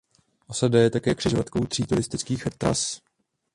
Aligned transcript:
Osada 0.47 0.79
je 0.81 0.89
také 0.89 1.15
křižovatkou 1.15 1.65
tří 1.65 1.83
turistických 1.85 2.43
tras. 2.57 3.01